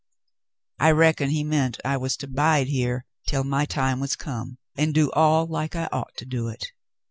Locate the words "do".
4.95-5.11, 6.25-6.47